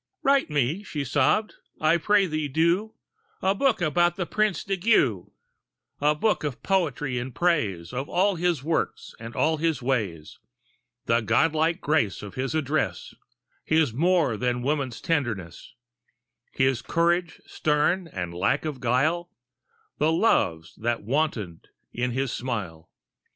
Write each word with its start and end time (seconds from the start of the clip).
"Write 0.23 0.49
me," 0.49 0.81
she 0.81 1.05
sobbed 1.05 1.53
"I 1.79 1.97
pray 1.97 2.25
thee 2.25 2.47
do 2.47 2.95
A 3.39 3.53
book 3.53 3.81
about 3.81 4.15
the 4.15 4.25
Prince 4.25 4.63
di 4.63 4.75
Giu 4.75 5.31
A 5.99 6.15
book 6.15 6.43
of 6.43 6.63
poetry 6.63 7.19
in 7.19 7.31
praise 7.31 7.93
Of 7.93 8.09
all 8.09 8.33
his 8.35 8.63
works 8.63 9.13
and 9.19 9.35
all 9.35 9.57
his 9.57 9.79
ways; 9.79 10.39
The 11.05 11.21
godlike 11.21 11.81
grace 11.81 12.23
of 12.23 12.33
his 12.33 12.55
address, 12.55 13.13
His 13.63 13.93
more 13.93 14.37
than 14.37 14.63
woman's 14.63 15.01
tenderness, 15.01 15.75
His 16.51 16.81
courage 16.81 17.39
stern 17.45 18.07
and 18.07 18.33
lack 18.33 18.65
of 18.65 18.79
guile, 18.79 19.29
The 19.99 20.11
loves 20.11 20.73
that 20.77 21.03
wantoned 21.03 21.67
in 21.93 22.09
his 22.09 22.31
smile. 22.31 22.89